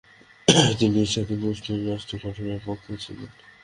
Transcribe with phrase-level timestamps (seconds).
[0.77, 3.29] তিনি একটি স্বাধীন মুসলিম রাষ্ট্রে গঠনের পক্ষেও ছিলেন।